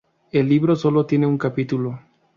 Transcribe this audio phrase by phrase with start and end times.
[0.31, 1.99] El libro sólo tiene un capítulo.